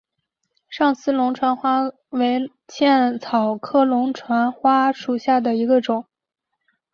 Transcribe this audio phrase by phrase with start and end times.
[0.67, 6.05] 上思龙船花为茜草科龙船花属下的一个种。